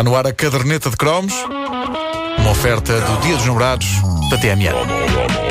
[0.00, 1.34] Está no ar a caderneta de cromos,
[2.38, 3.86] uma oferta do Dia dos Namorados
[4.30, 5.49] da TMN.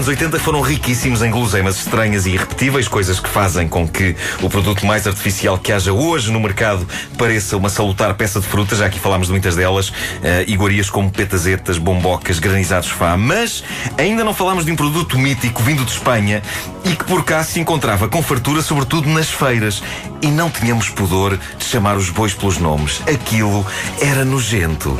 [0.00, 4.48] Anos 80 foram riquíssimos em guloseimas estranhas e irrepetíveis, coisas que fazem com que o
[4.48, 8.86] produto mais artificial que haja hoje no mercado pareça uma salutar peça de fruta, já
[8.86, 9.92] aqui falámos de muitas delas, uh,
[10.46, 13.62] iguarias como petazetas, bombocas, granizados fá, mas
[13.98, 16.42] ainda não falámos de um produto mítico vindo de Espanha
[16.82, 19.82] e que por cá se encontrava com fartura, sobretudo nas feiras.
[20.22, 23.00] E não tínhamos pudor de chamar os bois pelos nomes.
[23.06, 23.66] Aquilo
[24.00, 24.96] era nojento.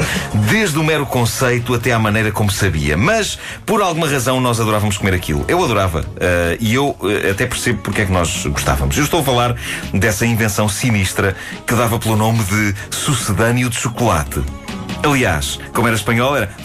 [0.51, 2.97] Desde o mero conceito até à maneira como sabia.
[2.97, 5.45] Mas, por alguma razão, nós adorávamos comer aquilo.
[5.47, 6.01] Eu adorava.
[6.01, 8.97] Uh, e eu uh, até percebo porque é que nós gostávamos.
[8.97, 9.55] Eu estou a falar
[9.93, 14.43] dessa invenção sinistra que dava pelo nome de sucedâneo de chocolate.
[15.03, 16.51] Aliás, como era espanhol, era.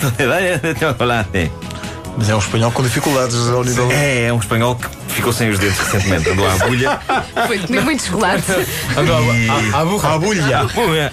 [2.17, 3.91] Mas é um espanhol com dificuldades ao nível.
[3.91, 6.99] É, é um espanhol que ficou sem os dentes recentemente, andou à agulha.
[7.47, 8.43] Foi comer muito chocolate.
[9.33, 9.73] e...
[9.73, 10.13] A burra.
[10.13, 10.59] A bulha.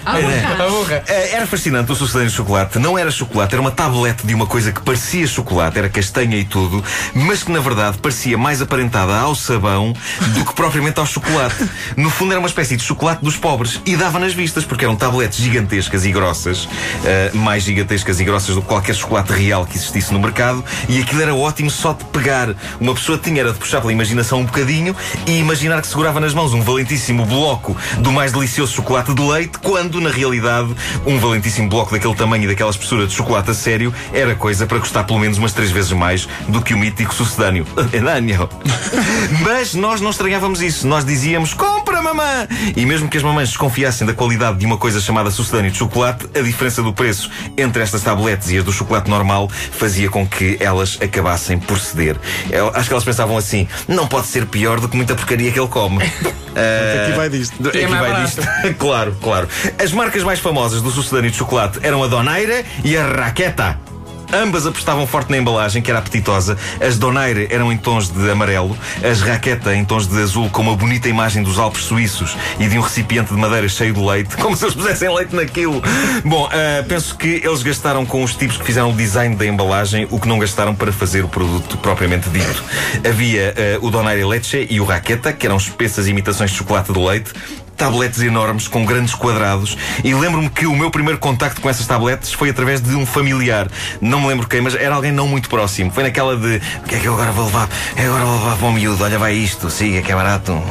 [0.05, 1.03] A burra.
[1.07, 2.79] É, Era fascinante o sucedâneo de chocolate.
[2.79, 6.43] Não era chocolate, era uma tablete de uma coisa que parecia chocolate, era castanha e
[6.45, 9.93] tudo, mas que na verdade parecia mais aparentada ao sabão
[10.33, 11.67] do que propriamente ao chocolate.
[11.95, 14.95] No fundo era uma espécie de chocolate dos pobres e dava nas vistas, porque eram
[14.95, 19.75] tabletes gigantescas e grossas, uh, mais gigantescas e grossas do que qualquer chocolate real que
[19.75, 20.63] existisse no mercado,
[20.93, 22.53] e aquilo era ótimo só de pegar.
[22.79, 26.35] Uma pessoa tinha era de puxar pela imaginação um bocadinho e imaginar que segurava nas
[26.35, 30.71] mãos um valentíssimo bloco do mais delicioso chocolate de leite, quando na realidade
[31.03, 34.79] um valentíssimo bloco daquele tamanho e daquela espessura de chocolate a sério era coisa para
[34.79, 37.65] custar pelo menos umas três vezes mais do que o mítico sucedâneo.
[37.91, 38.47] Enânio.
[39.41, 40.87] Mas nós não estranhávamos isso.
[40.87, 41.55] Nós dizíamos:
[42.01, 42.47] mamã!
[42.75, 46.27] E mesmo que as mamães desconfiassem da qualidade de uma coisa chamada sucedâneo de chocolate,
[46.35, 50.57] a diferença do preço entre estas tabletes e as do chocolate normal fazia com que
[50.59, 52.17] elas acabassem por ceder.
[52.49, 55.59] Eu acho que elas pensavam assim: não pode ser pior do que muita porcaria que
[55.59, 56.03] ele come.
[56.53, 57.67] Aqui vai disto.
[57.67, 58.41] Aqui vai disto.
[58.77, 59.47] claro, claro.
[59.81, 63.92] As marcas mais famosas do sucedâneo de chocolate eram a Donaire e a Raqueta.
[64.33, 66.57] Ambas apostavam forte na embalagem, que era apetitosa.
[66.81, 70.75] As Donaire eram em tons de amarelo, as Raqueta em tons de azul, com uma
[70.75, 74.57] bonita imagem dos Alpes suíços e de um recipiente de madeira cheio de leite, como
[74.57, 75.81] se eles pusessem leite naquilo.
[76.25, 80.07] Bom, uh, penso que eles gastaram com os tipos que fizeram o design da embalagem
[80.09, 82.63] o que não gastaram para fazer o produto propriamente dito.
[83.07, 86.99] Havia uh, o Donaire Leche e o Raqueta, que eram espessas imitações de chocolate de
[86.99, 87.31] leite
[87.75, 92.33] tabletes enormes com grandes quadrados e lembro-me que o meu primeiro contacto com essas tabletes
[92.33, 93.67] foi através de um familiar.
[94.01, 95.91] Não me lembro quem, mas era alguém não muito próximo.
[95.91, 97.69] Foi naquela de o que é que eu agora vou levar?
[97.97, 100.61] Eu agora vou levar para o miúdo, olha vai isto, siga que é barato.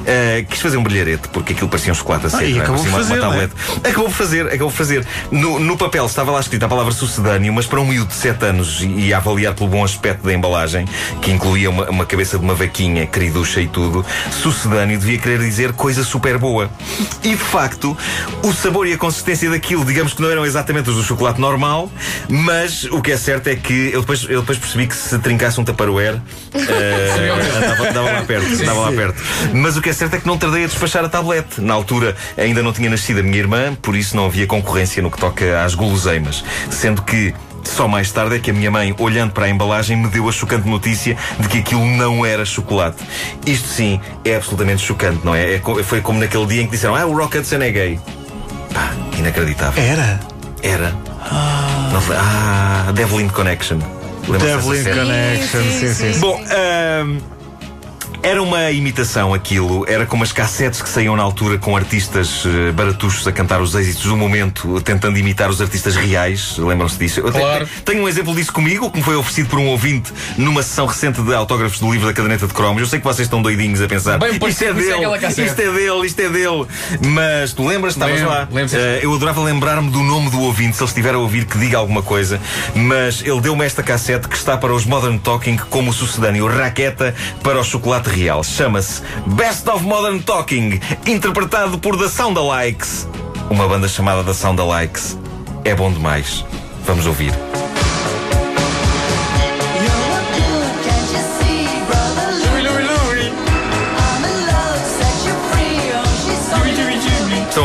[0.00, 2.48] Uh, quis fazer um brilharete porque aquilo parecia um chocolate a sério.
[2.48, 2.62] e não é?
[2.62, 3.88] acabou Parecia por uma- uma fazer, tablete.
[3.88, 5.06] Acabou por fazer, acabou por fazer.
[5.30, 8.44] No, no papel estava lá escrita a palavra sucedâneo, mas para um miúdo de 7
[8.46, 10.86] anos e, a avaliar pelo bom aspecto da embalagem,
[11.20, 15.72] que incluía uma, uma cabeça de uma vaquinha, queriducha e tudo, sucedâneo devia querer dizer
[15.72, 16.70] coisa super boa.
[17.22, 17.96] E de facto,
[18.42, 21.90] o sabor e a consistência daquilo, digamos que não eram exatamente os do chocolate normal,
[22.28, 25.60] mas o que é certo é que eu depois, eu depois percebi que se trincasse
[25.60, 26.20] um taparoer,
[26.54, 29.22] eh, dava, dava lá perto, dava lá perto.
[29.52, 31.60] Mas o que é certo é que não tardei a despachar a tablete.
[31.60, 35.10] Na altura ainda não tinha nascido a minha irmã, por isso não havia concorrência no
[35.10, 36.44] que toca às guloseimas.
[36.70, 37.34] Sendo que
[37.64, 40.32] só mais tarde é que a minha mãe, olhando para a embalagem, me deu a
[40.32, 42.96] chocante notícia de que aquilo não era chocolate.
[43.46, 45.54] Isto sim é absolutamente chocante, não é?
[45.56, 48.00] É co- foi como naquele dia em que disseram: Ah, o Rock Hudson é gay.
[48.72, 49.82] Pá, inacreditável.
[49.82, 50.20] Era.
[50.62, 50.94] Era.
[51.92, 53.78] Não foi- ah, Devlin Connection.
[54.38, 54.84] Devlin?
[54.84, 55.60] Connection.
[55.62, 56.18] Sim, sim, sim.
[56.20, 57.18] Bom, ahm,
[58.22, 62.72] era uma imitação aquilo, era como as cassetes que saíam na altura com artistas eh,
[62.72, 66.56] baratuchos a cantar os êxitos do momento, tentando imitar os artistas reais.
[66.58, 67.22] Lembram-se disso?
[67.22, 67.68] Claro.
[67.84, 71.22] tenho um exemplo disso comigo, que me foi oferecido por um ouvinte numa sessão recente
[71.22, 72.80] de autógrafos do livro da caderneta de cromos.
[72.82, 74.18] Eu sei que vocês estão doidinhos a pensar.
[74.18, 76.66] Bem isto é é dele, aquela cassete." isto é dele, isto é dele.
[77.06, 77.94] Mas tu lembras?
[77.94, 78.48] Estavas Lembro, lá.
[78.52, 78.76] lembro.
[78.76, 81.78] Eh, eu adorava lembrar-me do nome do ouvinte, se ele estiver a ouvir, que diga
[81.78, 82.40] alguma coisa.
[82.74, 87.14] Mas ele deu-me esta cassete que está para os Modern Talking como o sucedâneo Raqueta
[87.42, 88.42] para o chocolate real.
[88.42, 93.08] Chama-se Best of Modern Talking, interpretado por The Soundalikes.
[93.50, 95.18] Uma banda chamada The Soundalikes.
[95.64, 96.44] É bom demais.
[96.86, 97.49] Vamos ouvir.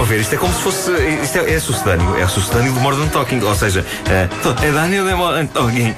[0.05, 0.91] Ver, isto é como se fosse.
[1.23, 3.41] Isto é, é sucedâneo, é sucedâneo do Modern Talking.
[3.41, 4.29] Ou seja, é,
[4.65, 5.93] é Daniel de Modern Talking.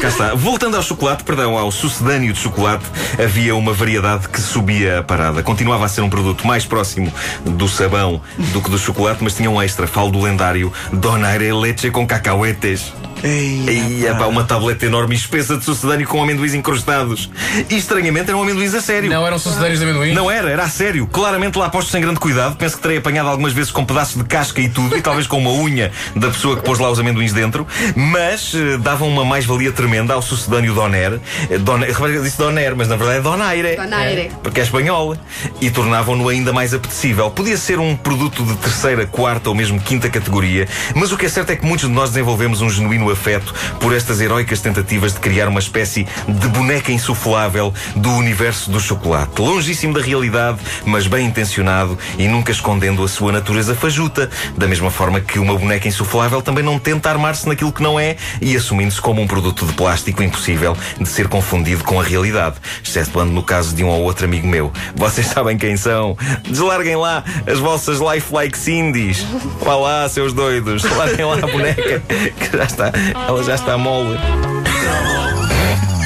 [0.00, 0.34] Cá está.
[0.34, 2.84] Voltando ao chocolate, perdão, ao sucedâneo de chocolate,
[3.22, 5.42] havia uma variedade que subia a parada.
[5.42, 7.12] Continuava a ser um produto mais próximo
[7.44, 8.20] do sabão
[8.52, 9.86] do que do chocolate, mas tinha um extra.
[9.86, 12.92] Falo do lendário Donaire Leche com cacahuetes.
[13.26, 17.30] Ei, pá, uma tableta enorme e espessa de sucedâneo com amendoins incrustados.
[17.70, 19.08] E estranhamente eram amendoins a sério.
[19.08, 20.12] Não eram sucedâneos de amendoim?
[20.12, 21.06] Não era, era a sério.
[21.06, 22.56] Claramente lá posto sem grande cuidado.
[22.56, 25.38] Penso que terei apanhado algumas vezes com pedaços de casca e tudo, e talvez com
[25.38, 27.66] uma unha da pessoa que pôs lá os amendoins dentro.
[27.96, 31.18] Mas uh, davam uma mais-valia tremenda ao sucedâneo Doner.
[31.48, 33.76] Eh, Doner eu disse Doner, mas na verdade é Donaire.
[33.76, 34.32] Donaire.
[34.42, 35.16] Porque é espanhol.
[35.62, 37.30] E tornavam-no ainda mais apetecível.
[37.30, 41.28] Podia ser um produto de terceira, quarta ou mesmo quinta categoria, mas o que é
[41.30, 45.20] certo é que muitos de nós desenvolvemos um genuíno afeto por estas heroicas tentativas de
[45.20, 49.40] criar uma espécie de boneca insuflável do universo do chocolate.
[49.40, 54.30] Longíssimo da realidade, mas bem intencionado e nunca escondendo a sua natureza fajuta.
[54.56, 58.16] Da mesma forma que uma boneca insuflável também não tenta armar-se naquilo que não é
[58.40, 62.56] e assumindo-se como um produto de plástico impossível de ser confundido com a realidade.
[62.82, 64.72] Excetuando no caso de um ou outro amigo meu.
[64.94, 66.16] Vocês sabem quem são?
[66.48, 69.24] Deslarguem lá as vossas lifelike Cindy's.
[69.62, 70.82] Vá lá, seus doidos.
[70.84, 72.92] Larguem lá a boneca que já está.
[73.28, 74.18] Ela já está mole.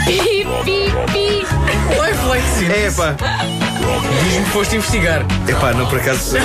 [0.04, 1.46] Pi, pi, pi.
[1.90, 3.14] Life É pá,
[4.24, 5.24] Diz-me que foste investigar.
[5.46, 6.36] epá, não por acaso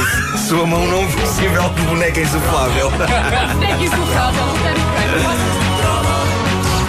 [0.47, 2.91] sua mão não visível de boneca insuflável.
[3.61, 4.43] É que insuflável.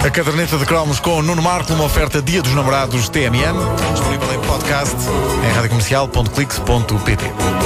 [0.05, 3.55] A caderneta de cromos com Nuno Marco, uma oferta Dia dos Namorados TMN,
[3.93, 4.95] disponível em podcast
[5.43, 7.64] em radiocomercial.clix.pt.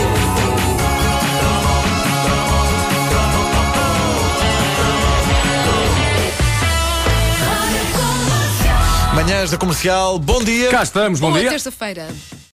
[9.20, 10.70] Manhãs da Comercial, bom dia.
[10.70, 11.50] Cá estamos, bom Boa dia.
[11.50, 12.08] terça-feira.